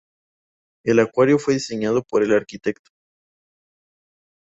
[0.83, 2.57] El acuario fue diseñado por el Arq.